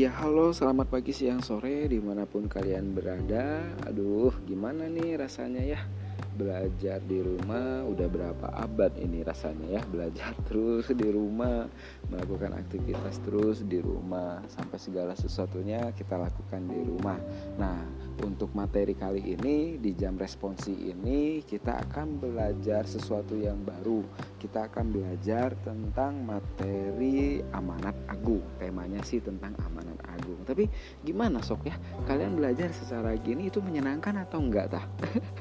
[0.00, 3.60] Iya halo selamat pagi siang sore di mana pun kalian berada.
[3.84, 5.80] Aduh gimana nih rasanya ya?
[6.40, 9.84] Belajar di rumah udah berapa abad ini rasanya ya?
[9.84, 11.68] Belajar terus di rumah
[12.08, 17.20] Melakukan aktivitas terus di rumah Sampai segala sesuatunya kita lakukan di rumah.
[17.60, 17.84] Nah
[18.20, 24.04] untuk materi kali ini di jam responsi ini kita akan belajar sesuatu yang baru.
[24.36, 28.44] Kita akan belajar tentang materi amanat agung.
[28.60, 30.42] Temanya sih tentang amanat agung.
[30.44, 30.68] Tapi
[31.06, 31.76] gimana sok ya?
[32.04, 34.84] Kalian belajar secara gini itu menyenangkan atau enggak tah?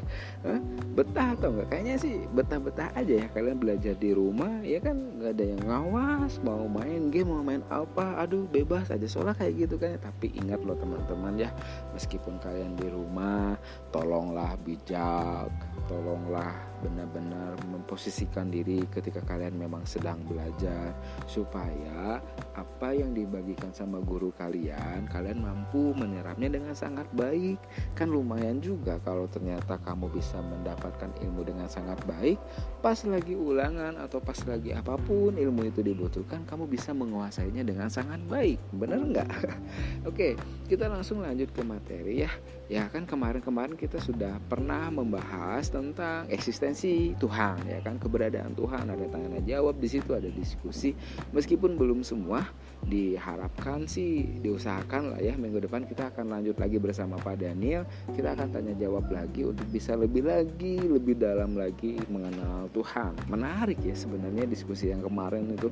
[0.93, 1.67] betah atau enggak?
[1.73, 3.27] Kayaknya sih betah-betah aja ya.
[3.33, 4.97] Kalian belajar di rumah ya kan?
[5.19, 9.07] Nggak ada yang ngawas mau main game mau main apa aduh bebas aja.
[9.09, 11.49] Soalnya kayak gitu kan tapi ingat loh teman-teman ya.
[11.97, 13.57] Meskipun kalian di rumah
[13.89, 15.49] tolonglah bijak
[15.89, 20.95] tolonglah benar-benar memposisikan diri ketika kalian memang sedang belajar
[21.27, 22.23] supaya
[22.55, 27.57] apa yang dibagikan sama guru kalian kalian mampu menyerapnya dengan sangat baik.
[27.97, 32.37] Kan lumayan juga kalau ternyata kamu bisa mendapatkan ilmu dengan sangat baik.
[32.79, 37.89] Pas lagi ulangan atau pas lagi apa pun ilmu itu dibutuhkan kamu bisa menguasainya dengan
[37.89, 38.61] sangat baik.
[38.77, 39.29] Benar nggak?
[40.09, 40.37] Oke
[40.69, 42.31] kita langsung lanjut ke materi ya.
[42.69, 46.68] Ya kan kemarin-kemarin kita sudah pernah membahas tentang eksistensi
[47.17, 47.97] Tuhan ya kan?
[47.97, 50.93] Keberadaan Tuhan ada tanya jawab di situ ada diskusi.
[51.33, 52.45] Meskipun belum semua
[52.85, 55.33] diharapkan sih diusahakan lah ya.
[55.35, 57.83] Minggu depan kita akan lanjut lagi bersama Pak Daniel.
[58.13, 63.17] Kita akan tanya jawab lagi untuk bisa lebih lagi lebih dalam lagi mengenal Tuhan.
[63.27, 65.69] Menarik ya sebenarnya diskusi yang kemarin itu.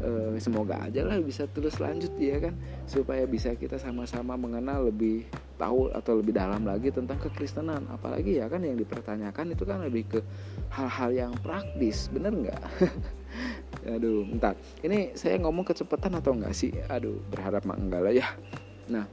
[0.00, 2.54] E, semoga aja lah bisa terus lanjut ya kan?
[2.84, 7.86] Supaya bisa kita sama-sama mengenal lebih tahu atau lebih dalam lagi tentang kekristenan.
[7.90, 10.20] Apalagi ya kan yang dipertanyakan itu kan lebih ke
[10.74, 12.62] hal-hal yang praktis bener nggak?
[13.94, 16.72] Aduh entar ini saya ngomong kecepatan atau enggak sih?
[16.88, 18.26] Aduh berharap mah enggak lah ya.
[18.90, 19.04] Nah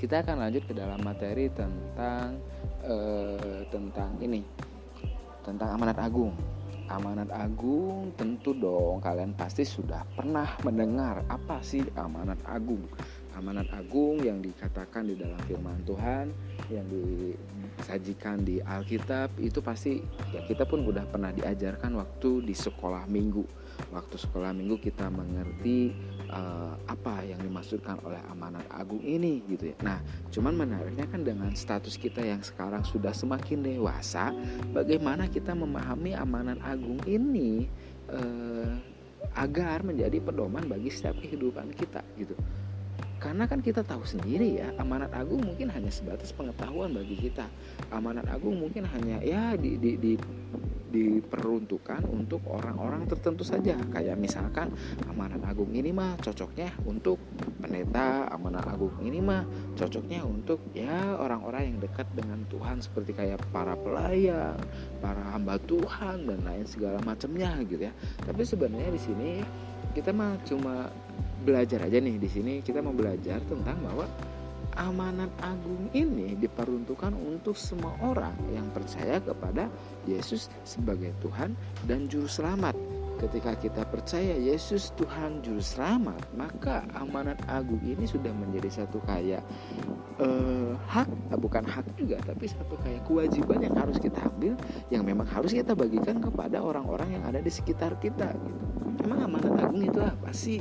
[0.00, 2.40] kita akan lanjut ke dalam materi tentang
[2.86, 4.40] eh, tentang ini
[5.44, 6.32] tentang amanat agung.
[6.90, 12.82] Amanat agung tentu dong kalian pasti sudah pernah mendengar apa sih amanat agung?
[13.38, 16.34] Amanat agung yang dikatakan di dalam firman Tuhan
[16.70, 19.98] yang disajikan di Alkitab itu pasti
[20.30, 23.42] ya kita pun udah pernah diajarkan waktu di sekolah minggu.
[23.90, 25.90] Waktu sekolah minggu kita mengerti
[26.30, 29.76] uh, apa yang dimaksudkan oleh amanat agung ini gitu ya.
[29.82, 29.98] Nah
[30.30, 34.30] cuman menariknya kan dengan status kita yang sekarang sudah semakin dewasa
[34.70, 37.66] bagaimana kita memahami amanat agung ini
[38.12, 38.78] uh,
[39.36, 42.34] agar menjadi pedoman bagi setiap kehidupan kita gitu
[43.20, 47.44] karena kan kita tahu sendiri ya, amanat agung mungkin hanya sebatas pengetahuan bagi kita.
[47.92, 50.12] Amanat agung mungkin hanya ya di, di, di
[50.90, 54.74] diperuntukkan untuk orang-orang tertentu saja kayak misalkan
[55.06, 57.16] amanat agung ini mah cocoknya untuk
[57.62, 59.46] pendeta amanat agung ini mah
[59.78, 64.58] cocoknya untuk ya orang-orang yang dekat dengan Tuhan seperti kayak para pelayan
[64.98, 67.94] para hamba Tuhan dan lain segala macamnya gitu ya
[68.26, 69.30] tapi sebenarnya di sini
[69.94, 70.90] kita mah cuma
[71.40, 74.06] belajar aja nih di sini kita mau belajar tentang bahwa
[74.78, 79.66] amanat agung ini diperuntukkan untuk semua orang yang percaya kepada
[80.06, 81.56] Yesus sebagai Tuhan
[81.90, 82.76] dan juru selamat.
[83.20, 89.44] Ketika kita percaya Yesus Tuhan juru selamat, maka amanat agung ini sudah menjadi satu kayak
[90.16, 94.56] uh, hak, bukan hak juga, tapi satu kayak kewajiban yang harus kita ambil,
[94.88, 98.32] yang memang harus kita bagikan kepada orang-orang yang ada di sekitar kita.
[98.32, 98.69] Gitu.
[99.00, 100.60] Emang amanat agung itu apa sih?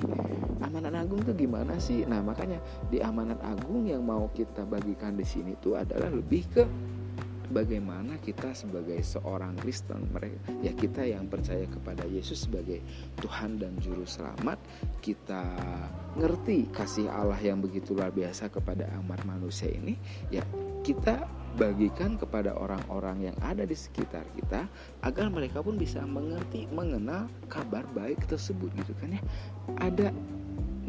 [0.60, 2.04] amanat agung itu gimana sih?
[2.06, 6.64] Nah, makanya di amanat agung yang mau kita bagikan di sini tuh adalah lebih ke
[7.50, 12.80] bagaimana kita sebagai seorang Kristen mereka ya kita yang percaya kepada Yesus sebagai
[13.18, 14.62] Tuhan dan juru selamat
[15.02, 15.42] kita
[16.14, 19.98] ngerti kasih Allah yang begitu luar biasa kepada amat manusia ini
[20.30, 20.46] ya
[20.86, 21.26] kita
[21.58, 24.68] bagikan kepada orang-orang yang ada di sekitar kita
[25.02, 29.22] agar mereka pun bisa mengerti mengenal kabar baik tersebut gitu kan ya.
[29.80, 30.14] Ada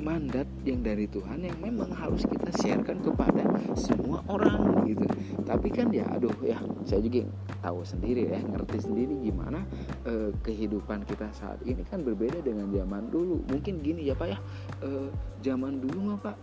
[0.01, 3.45] mandat yang dari Tuhan yang memang harus kita sharekan kepada
[3.77, 5.05] semua orang gitu.
[5.45, 6.57] Tapi kan ya aduh ya
[6.89, 7.29] saya juga
[7.61, 9.61] tahu sendiri ya ngerti sendiri gimana
[10.09, 13.45] eh, kehidupan kita saat ini kan berbeda dengan zaman dulu.
[13.53, 14.39] Mungkin gini ya pak ya
[14.83, 15.09] eh,
[15.45, 16.37] zaman dulu mah pak?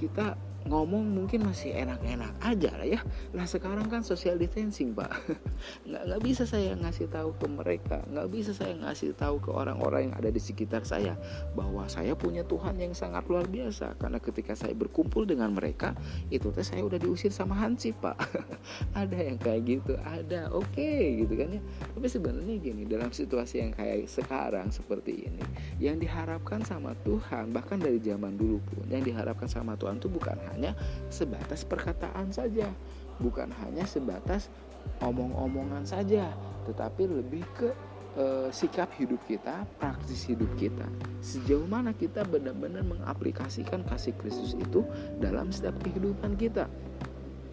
[0.00, 0.34] Kita
[0.66, 3.00] ngomong mungkin masih enak-enak aja lah ya.
[3.34, 5.10] Lah sekarang kan social distancing pak.
[5.88, 7.98] Nggak nggak bisa saya ngasih tahu ke mereka.
[8.10, 11.18] Nggak bisa saya ngasih tahu ke orang-orang yang ada di sekitar saya
[11.56, 13.98] bahwa saya punya Tuhan yang sangat luar biasa.
[13.98, 15.94] Karena ketika saya berkumpul dengan mereka
[16.30, 18.18] itu teh saya udah diusir sama Hansip pak.
[19.00, 20.50] Ada yang kayak gitu ada.
[20.54, 21.62] Oke okay, gitu kan ya.
[21.94, 25.42] Tapi sebenarnya gini dalam situasi yang kayak sekarang seperti ini
[25.78, 30.36] yang diharapkan sama Tuhan bahkan dari zaman dulu pun yang diharapkan sama Tuhan itu bukan
[30.52, 30.76] hanya
[31.08, 32.68] sebatas perkataan saja,
[33.18, 34.52] bukan hanya sebatas
[35.02, 36.30] omong-omongan saja,
[36.66, 37.70] tetapi lebih ke
[38.18, 40.86] e, sikap hidup kita, praktis hidup kita.
[41.22, 44.84] Sejauh mana kita benar-benar mengaplikasikan kasih Kristus itu
[45.18, 46.66] dalam setiap kehidupan kita.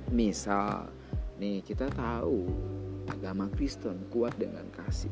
[0.10, 0.90] Misal,
[1.38, 2.50] nih kita tahu
[3.10, 5.12] agama Kristen kuat dengan kasih.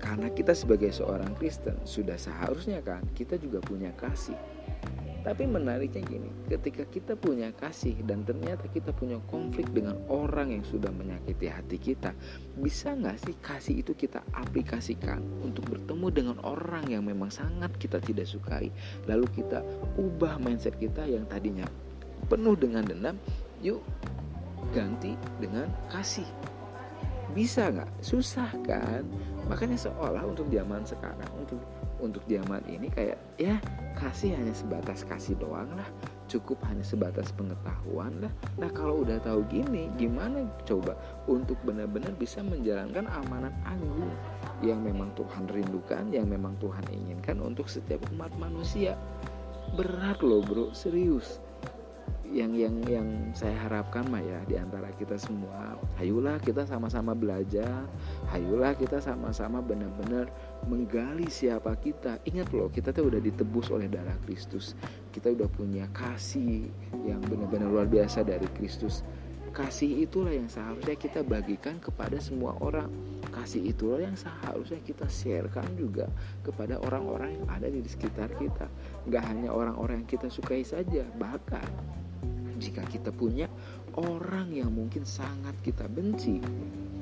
[0.00, 4.36] Karena kita sebagai seorang Kristen sudah seharusnya kan kita juga punya kasih
[5.24, 10.60] tapi menariknya gini, ketika kita punya kasih dan ternyata kita punya konflik dengan orang yang
[10.68, 12.12] sudah menyakiti hati kita,
[12.60, 18.04] bisa nggak sih kasih itu kita aplikasikan untuk bertemu dengan orang yang memang sangat kita
[18.04, 18.68] tidak sukai,
[19.08, 19.64] lalu kita
[19.96, 21.64] ubah mindset kita yang tadinya
[22.28, 23.16] penuh dengan dendam,
[23.64, 23.80] yuk
[24.76, 26.28] ganti dengan kasih.
[27.32, 27.88] Bisa nggak?
[28.04, 29.08] Susah kan?
[29.48, 31.64] Makanya seolah untuk zaman sekarang, untuk
[31.96, 33.56] untuk zaman ini kayak ya
[33.94, 35.88] kasih hanya sebatas kasih doang lah.
[36.26, 38.32] Cukup hanya sebatas pengetahuan lah.
[38.58, 40.96] Nah kalau udah tahu gini gimana coba
[41.28, 44.10] untuk benar-benar bisa menjalankan amanat agung
[44.64, 48.96] yang memang Tuhan rindukan yang memang Tuhan inginkan untuk setiap umat manusia?
[49.76, 50.72] Berat loh bro.
[50.72, 51.43] Serius
[52.34, 57.86] yang yang yang saya harapkan mah ya di antara kita semua hayulah kita sama-sama belajar
[58.34, 60.26] hayulah kita sama-sama benar-benar
[60.66, 62.18] menggali siapa kita.
[62.24, 64.72] Ingat loh kita tuh udah ditebus oleh darah Kristus.
[65.12, 66.68] Kita udah punya kasih
[67.04, 69.04] yang benar-benar luar biasa dari Kristus.
[69.54, 72.90] Kasih itulah yang seharusnya kita bagikan kepada semua orang.
[73.30, 76.10] Kasih itulah yang seharusnya kita sharekan juga
[76.42, 78.66] kepada orang-orang yang ada di sekitar kita.
[79.06, 81.62] Nggak hanya orang-orang yang kita sukai saja bahkan
[82.64, 83.44] jika kita punya
[84.00, 86.40] orang yang mungkin sangat kita benci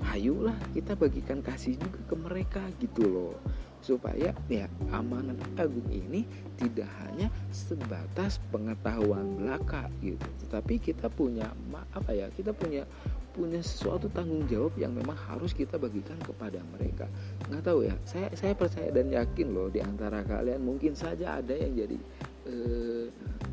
[0.03, 3.35] hayulah kita bagikan kasih juga ke mereka gitu loh.
[3.83, 6.23] Supaya ya amanat agung ini
[6.55, 10.23] tidak hanya sebatas pengetahuan belaka gitu.
[10.47, 11.51] Tetapi kita punya
[11.91, 12.87] apa ya kita punya
[13.33, 17.11] punya sesuatu tanggung jawab yang memang harus kita bagikan kepada mereka.
[17.51, 21.55] Nggak tahu ya saya saya percaya dan yakin loh di antara kalian mungkin saja ada
[21.57, 21.99] yang jadi
[22.47, 23.07] eh,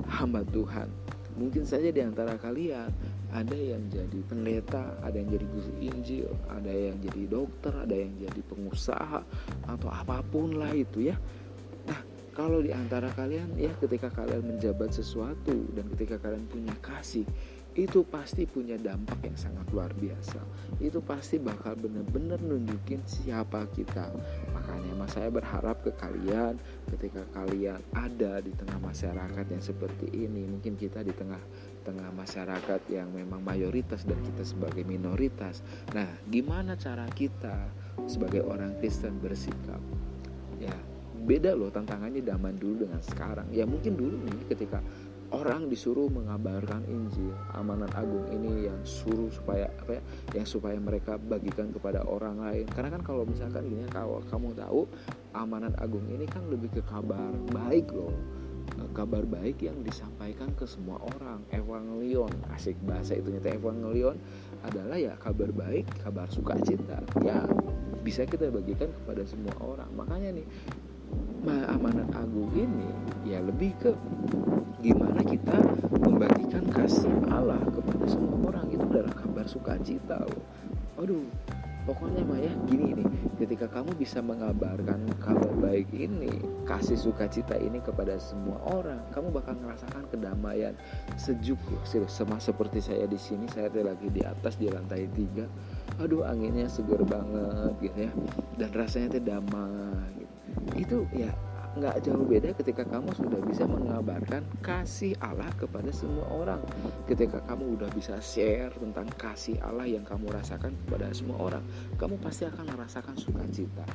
[0.05, 0.89] hamba Tuhan
[1.39, 2.91] Mungkin saja di antara kalian
[3.31, 8.11] ada yang jadi pendeta, ada yang jadi guru Injil, ada yang jadi dokter, ada yang
[8.19, 9.21] jadi pengusaha
[9.71, 11.15] atau apa pun lah itu ya.
[11.87, 12.03] Nah,
[12.35, 17.23] kalau di antara kalian ya ketika kalian menjabat sesuatu dan ketika kalian punya kasih,
[17.79, 20.43] itu pasti punya dampak yang sangat luar biasa.
[20.83, 24.11] Itu pasti bakal benar-benar nunjukin siapa kita.
[24.51, 26.59] Makanya mas saya berharap ke kalian
[26.91, 31.39] ketika kalian ada di tengah masyarakat yang seperti ini, mungkin kita di tengah
[31.87, 35.63] tengah masyarakat yang memang mayoritas dan kita sebagai minoritas.
[35.95, 37.71] Nah, gimana cara kita
[38.11, 39.79] sebagai orang Kristen bersikap?
[40.59, 40.75] Ya,
[41.23, 43.47] beda loh tantangannya zaman dulu dengan sekarang.
[43.55, 44.83] Ya mungkin dulu nih ketika
[45.29, 50.01] orang disuruh mengabarkan Injil amanat agung ini yang suruh supaya apa ya
[50.41, 52.65] yang supaya mereka bagikan kepada orang lain.
[52.69, 54.89] Karena kan kalau misalkan gini kalau kamu tahu
[55.37, 58.13] amanat agung ini kan lebih ke kabar baik loh.
[58.95, 61.45] Kabar baik yang disampaikan ke semua orang.
[61.53, 64.17] Evangelion asik bahasa itu nyata evangelion
[64.65, 67.45] adalah ya kabar baik kabar sukacita ya
[68.01, 69.89] bisa kita bagikan kepada semua orang.
[69.93, 70.45] Makanya nih
[71.69, 72.89] amanat agung ini
[73.25, 73.91] ya lebih ke
[74.79, 75.55] gimana kita
[75.99, 80.43] membagikan kasih Allah kepada semua orang itu adalah kabar sukacita loh.
[80.99, 81.27] Aduh,
[81.87, 83.07] pokoknya mah ya gini nih,
[83.39, 86.31] ketika kamu bisa mengabarkan kabar baik ini,
[86.67, 90.75] kasih sukacita ini kepada semua orang, kamu bakal merasakan kedamaian
[91.15, 91.83] sejuk loh.
[92.07, 95.47] Sama seperti saya di sini, saya lagi di atas di lantai tiga.
[96.03, 98.11] Aduh, anginnya segar banget gitu ya.
[98.59, 100.18] Dan rasanya tuh damai
[100.79, 101.31] itu ya
[101.77, 106.61] nggak jauh beda ketika kamu sudah bisa mengabarkan kasih Allah kepada semua orang.
[107.05, 111.63] Ketika kamu udah bisa share tentang kasih Allah yang kamu rasakan kepada semua orang
[112.01, 113.85] kamu pasti akan merasakan sukacita.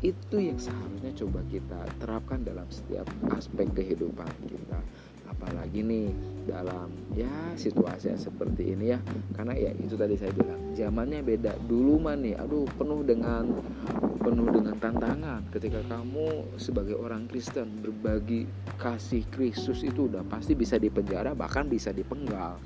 [0.00, 3.04] Itu yang seharusnya coba kita terapkan dalam setiap
[3.34, 4.80] aspek kehidupan kita.
[5.28, 6.08] Apalagi nih
[6.48, 7.28] dalam ya
[7.60, 8.98] situasi yang seperti ini ya.
[9.36, 11.60] Karena ya itu tadi saya bilang zamannya beda.
[11.68, 13.44] Dulu mah nih aduh penuh dengan
[14.28, 18.44] penuh dengan tantangan ketika kamu sebagai orang Kristen berbagi
[18.76, 22.60] kasih Kristus itu udah pasti bisa dipenjara bahkan bisa dipenggal.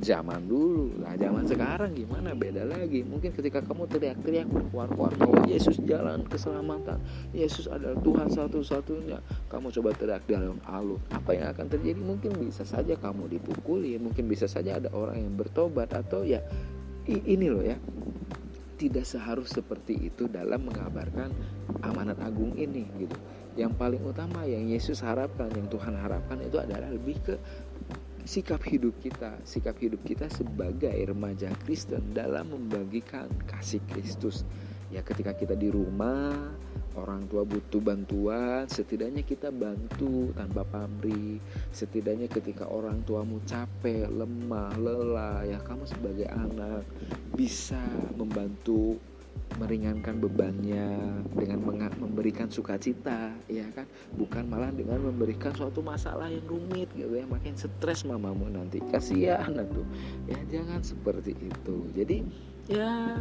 [0.00, 1.04] Zaman dulu.
[1.04, 2.32] Lah zaman sekarang gimana?
[2.32, 3.04] Beda lagi.
[3.04, 6.96] Mungkin ketika kamu teriak-teriak berkuar-kuar bahwa Yesus jalan keselamatan
[7.36, 9.20] Yesus adalah Tuhan satu-satunya
[9.52, 11.00] kamu coba teriak dalam alun.
[11.12, 12.00] Apa yang akan terjadi?
[12.00, 16.40] Mungkin bisa saja kamu dipukuli mungkin bisa saja ada orang yang bertobat atau ya
[17.08, 17.76] ini loh ya
[18.82, 21.30] tidak seharus seperti itu dalam mengabarkan
[21.86, 23.14] amanat agung ini gitu
[23.54, 27.34] yang paling utama yang Yesus harapkan yang Tuhan harapkan itu adalah lebih ke
[28.22, 34.46] sikap hidup kita, sikap hidup kita sebagai remaja Kristen dalam membagikan kasih Kristus.
[34.94, 36.30] Ya ketika kita di rumah,
[36.96, 41.40] orang tua butuh bantuan, setidaknya kita bantu tanpa pamrih.
[41.72, 46.84] Setidaknya ketika orang tuamu capek, lemah, lelah, ya kamu sebagai anak
[47.32, 47.80] bisa
[48.16, 49.00] membantu
[49.60, 51.60] meringankan bebannya dengan
[52.00, 53.84] memberikan sukacita ya kan?
[54.16, 57.24] Bukan malah dengan memberikan suatu masalah yang rumit gitu ya.
[57.28, 58.80] Makin stres mamamu nanti.
[58.92, 59.84] Kasihan tuh
[60.28, 61.76] ya jangan seperti itu.
[61.92, 62.24] Jadi
[62.68, 63.20] ya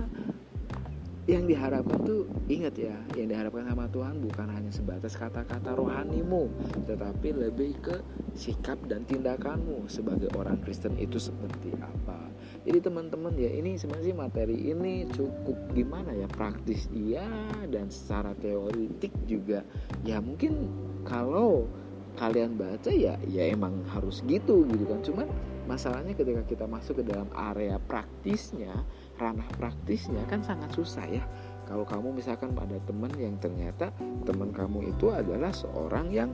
[1.29, 6.49] yang diharapkan tuh ingat ya yang diharapkan sama Tuhan bukan hanya sebatas kata-kata rohanimu
[6.89, 8.01] tetapi lebih ke
[8.33, 12.31] sikap dan tindakanmu sebagai orang Kristen itu seperti apa.
[12.61, 17.25] Jadi teman-teman ya ini sebenarnya materi ini cukup gimana ya praktis iya
[17.69, 19.65] dan secara teoritik juga.
[20.05, 20.69] Ya mungkin
[21.05, 21.65] kalau
[22.17, 25.01] kalian baca ya ya emang harus gitu gitu kan.
[25.01, 25.27] Cuman
[25.65, 28.73] masalahnya ketika kita masuk ke dalam area praktisnya
[29.21, 31.21] ranah praktisnya kan sangat susah ya.
[31.69, 33.93] Kalau kamu misalkan ada teman yang ternyata
[34.25, 36.33] teman kamu itu adalah seorang yang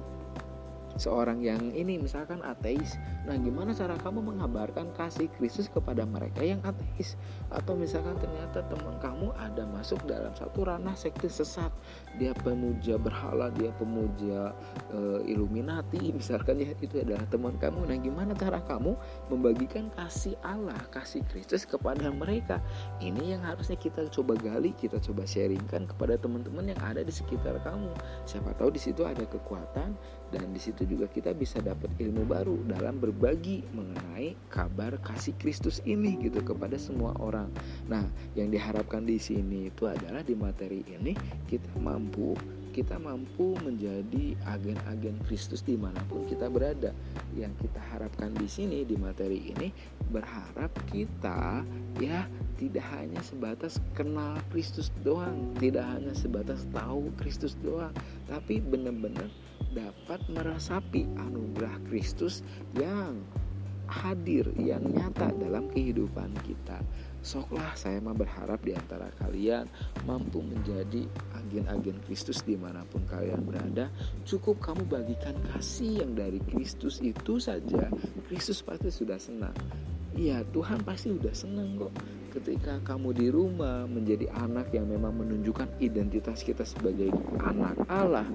[0.98, 2.98] seorang yang ini misalkan ateis.
[3.30, 7.14] Nah gimana cara kamu mengabarkan kasih Kristus kepada mereka yang ateis?
[7.54, 11.70] Atau misalkan ternyata teman kamu ada masuk dalam satu ranah sekte sesat.
[12.18, 14.52] Dia pemuja berhala dia pemuja
[14.90, 17.86] e, Illuminati misalkan ya itu adalah teman kamu.
[17.86, 18.98] Nah gimana cara kamu
[19.30, 22.58] membagikan kasih Allah kasih Kristus kepada mereka?
[22.98, 27.62] Ini yang harusnya kita coba gali kita coba sharingkan kepada teman-teman yang ada di sekitar
[27.62, 27.94] kamu.
[28.26, 29.94] Siapa tahu di situ ada kekuatan
[30.32, 35.84] dan di situ juga kita bisa dapat ilmu baru dalam berbagi mengenai kabar kasih Kristus
[35.84, 37.52] ini gitu kepada semua orang.
[37.92, 41.14] Nah, yang diharapkan di sini itu adalah di materi ini
[41.46, 42.34] kita mampu
[42.78, 46.94] kita mampu menjadi agen-agen Kristus di mana pun kita berada.
[47.34, 49.74] Yang kita harapkan di sini di materi ini
[50.14, 51.66] berharap kita
[51.98, 52.30] ya
[52.62, 57.90] tidak hanya sebatas kenal Kristus doang, tidak hanya sebatas tahu Kristus doang,
[58.30, 59.26] tapi benar-benar
[59.74, 62.46] dapat meresapi anugerah Kristus
[62.78, 63.18] yang
[63.88, 66.80] hadir yang nyata dalam kehidupan kita.
[67.24, 69.68] Soklah saya mah berharap di antara kalian
[70.08, 73.92] mampu menjadi agen-agen Kristus di mana pun kalian berada.
[74.24, 77.90] Cukup kamu bagikan kasih yang dari Kristus itu saja.
[78.30, 79.56] Kristus pasti sudah senang.
[80.16, 81.94] Iya Tuhan pasti sudah senang kok
[82.38, 87.10] ketika kamu di rumah menjadi anak yang memang menunjukkan identitas kita sebagai
[87.42, 88.30] anak Allah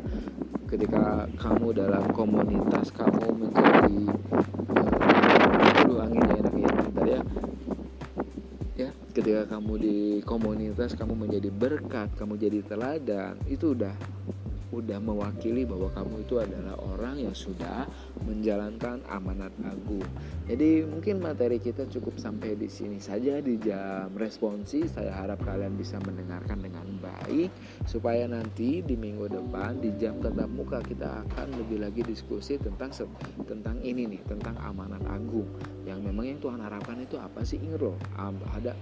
[0.67, 4.03] ketika kamu dalam komunitas kamu menjadi
[5.97, 7.07] uh, angin ya enaknya bentar
[8.73, 13.93] ya ketika kamu di komunitas kamu menjadi berkat kamu jadi teladan itu udah
[14.73, 17.85] udah mewakili bahwa kamu itu adalah orang yang sudah
[18.25, 20.09] menjalankan amanat agung.
[20.49, 24.89] Jadi mungkin materi kita cukup sampai di sini saja di jam responsi.
[24.89, 26.89] Saya harap kalian bisa mendengarkan dengan
[27.23, 27.51] baik
[27.87, 32.91] supaya nanti di minggu depan di jam tetap muka kita akan lebih lagi diskusi tentang
[33.47, 35.47] tentang ini nih tentang amanat agung.
[35.87, 37.97] Yang memang yang Tuhan harapkan itu apa sih ingat loh
[38.53, 38.75] ada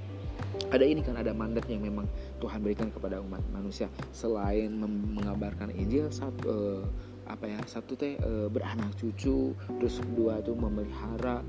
[0.73, 2.09] ada ini kan ada mandat yang memang
[2.41, 3.93] Tuhan berikan kepada umat manusia.
[4.15, 6.83] Selain mengabarkan Injil satu uh,
[7.31, 11.47] apa ya satu teh uh, beranak cucu terus kedua tuh memelihara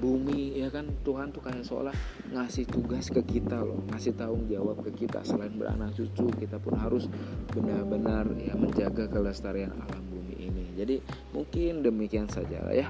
[0.00, 0.88] bumi ya kan?
[1.04, 1.94] Tuhan tuh kayak seolah
[2.32, 5.20] ngasih tugas ke kita loh ngasih tanggung jawab ke kita.
[5.22, 7.06] Selain beranak cucu kita pun harus
[7.52, 10.64] benar-benar ya menjaga kelestarian alam bumi ini.
[10.74, 10.96] Jadi
[11.36, 12.88] mungkin demikian saja lah ya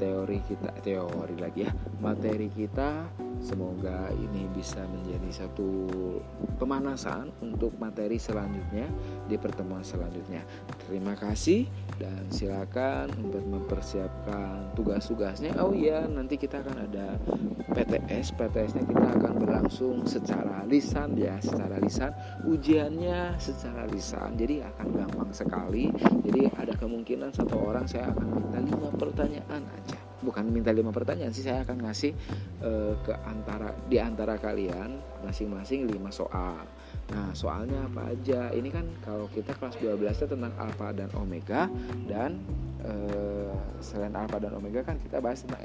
[0.00, 3.04] teori kita teori lagi ya materi kita
[3.40, 5.88] Semoga ini bisa menjadi satu
[6.60, 8.84] pemanasan untuk materi selanjutnya
[9.24, 10.44] di pertemuan selanjutnya.
[10.84, 11.64] Terima kasih
[11.96, 15.56] dan silakan untuk mempersiapkan tugas-tugasnya.
[15.56, 17.16] Oh iya, nanti kita akan ada
[17.72, 18.36] PTS.
[18.36, 22.12] PTS-nya kita akan berlangsung secara lisan ya, secara lisan.
[22.44, 24.36] Ujiannya secara lisan.
[24.36, 25.88] Jadi akan gampang sekali.
[26.28, 31.32] Jadi ada kemungkinan satu orang saya akan minta lima pertanyaan aja bukan minta lima pertanyaan
[31.32, 32.12] sih saya akan ngasih
[32.64, 36.64] uh, ke antara di antara kalian masing-masing lima soal.
[37.10, 38.54] Nah, soalnya apa aja?
[38.54, 41.66] Ini kan kalau kita kelas 12 itu tentang alfa dan omega
[42.06, 42.38] dan
[42.80, 43.52] Eh,
[43.84, 45.60] selain alfa dan omega kan kita bahas tentang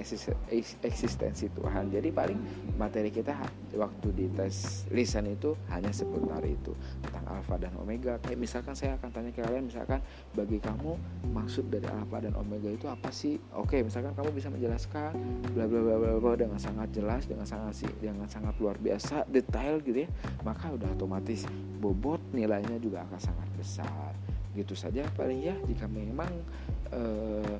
[0.83, 1.87] eksistensi Tuhan.
[1.87, 2.35] Jadi paling
[2.75, 3.31] materi kita
[3.71, 6.75] waktu di tes lisan itu hanya seputar itu
[7.07, 8.19] tentang alfa dan omega.
[8.19, 10.03] Kayak misalkan saya akan tanya ke kalian misalkan
[10.35, 10.99] bagi kamu
[11.31, 13.39] maksud dari alfa dan omega itu apa sih?
[13.55, 15.15] Oke misalkan kamu bisa menjelaskan
[15.55, 19.79] bla bla bla bla, bla dengan sangat jelas dengan sangat dengan sangat luar biasa detail
[19.87, 20.09] gitu ya
[20.43, 21.34] maka udah otomatis
[21.81, 24.11] bobot nilainya juga akan sangat besar.
[24.55, 26.31] Gitu saja paling ya jika memang
[26.95, 27.57] eh,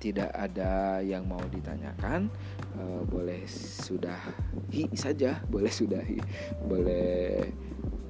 [0.00, 2.26] tidak ada yang mau ditanyakan
[2.74, 6.18] eh, boleh sudahi saja boleh sudahi
[6.64, 7.46] boleh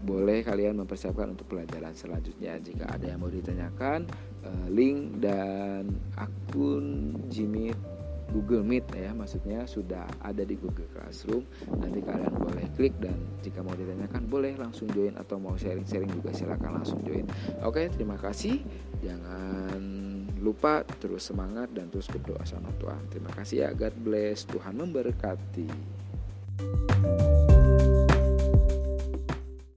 [0.01, 2.57] boleh kalian mempersiapkan untuk pelajaran selanjutnya.
[2.57, 4.09] Jika ada yang mau ditanyakan
[4.43, 7.71] eh, link dan akun Jimmy
[8.31, 11.45] Google Meet ya maksudnya sudah ada di Google Classroom.
[11.79, 16.31] Nanti kalian boleh klik dan jika mau ditanyakan boleh langsung join atau mau sharing-sharing juga
[16.35, 17.27] silakan langsung join.
[17.67, 18.63] Oke terima kasih.
[19.01, 19.81] Jangan
[20.41, 23.03] lupa terus semangat dan terus berdoa sama Tuhan.
[23.13, 23.71] Terima kasih ya.
[23.77, 24.49] God bless.
[24.49, 25.69] Tuhan memberkati.
[26.61, 27.30] thank you